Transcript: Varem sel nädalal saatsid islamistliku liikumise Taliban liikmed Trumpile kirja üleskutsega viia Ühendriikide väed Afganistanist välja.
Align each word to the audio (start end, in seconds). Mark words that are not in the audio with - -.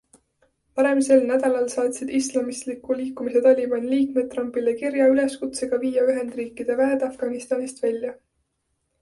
Varem 0.79 1.01
sel 1.07 1.19
nädalal 1.31 1.67
saatsid 1.73 2.13
islamistliku 2.19 2.97
liikumise 3.01 3.43
Taliban 3.49 3.85
liikmed 3.91 4.33
Trumpile 4.33 4.75
kirja 4.81 5.11
üleskutsega 5.13 5.81
viia 5.85 6.09
Ühendriikide 6.09 6.81
väed 6.83 7.07
Afganistanist 7.11 7.87
välja. 7.87 8.17